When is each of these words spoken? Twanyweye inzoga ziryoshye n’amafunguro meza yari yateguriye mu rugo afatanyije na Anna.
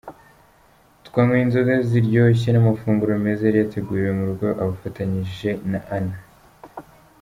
Twanyweye 1.05 1.43
inzoga 1.45 1.73
ziryoshye 1.89 2.49
n’amafunguro 2.51 3.13
meza 3.25 3.41
yari 3.47 3.57
yateguriye 3.61 4.11
mu 4.17 4.23
rugo 4.29 4.45
afatanyije 4.65 5.49
na 5.71 5.79
Anna. 5.95 6.17